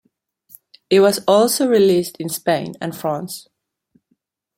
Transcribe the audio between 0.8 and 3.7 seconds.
It was also released in Spain and France.